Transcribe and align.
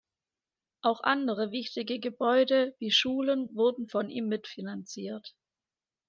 Auch 0.81 1.03
andere 1.03 1.51
wichtige 1.51 1.99
Gebäude 1.99 2.73
wie 2.79 2.89
Schulen 2.89 3.53
wurden 3.53 3.87
von 3.87 4.09
ihm 4.09 4.29
mitfinanziert. 4.29 5.35